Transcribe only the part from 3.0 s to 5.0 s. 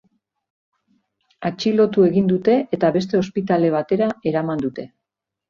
ospitale batera eraman dute.